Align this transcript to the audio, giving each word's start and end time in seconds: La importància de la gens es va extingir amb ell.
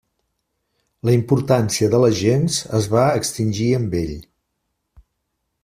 La 1.09 1.13
importància 1.17 1.89
de 1.95 1.99
la 2.03 2.09
gens 2.21 2.57
es 2.79 2.89
va 2.95 3.05
extingir 3.21 3.69
amb 3.81 3.95
ell. 4.01 4.17